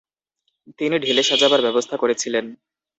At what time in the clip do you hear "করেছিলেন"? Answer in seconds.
1.97-2.45